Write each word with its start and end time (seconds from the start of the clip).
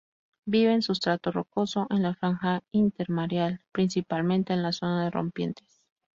Vive 0.47 0.73
en 0.73 0.81
substrato 0.81 1.31
rocoso 1.31 1.85
en 1.91 2.01
la 2.01 2.15
franja 2.15 2.63
intermareal, 2.71 3.61
principalmente 3.71 4.51
en 4.51 4.63
la 4.63 4.71
zona 4.71 5.03
de 5.03 5.11
rompientes. 5.11 5.83